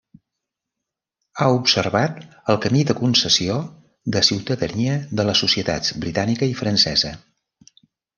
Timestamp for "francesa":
6.63-7.13